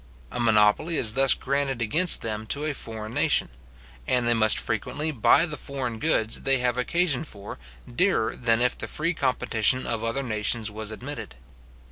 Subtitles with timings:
[0.31, 3.49] A monopoly is thus granted against them to a foreign nation;
[4.07, 8.75] and they must frequently buy the foreign goods they have occasion for, dearer than if
[8.75, 11.35] the free competition of other nations was admitted.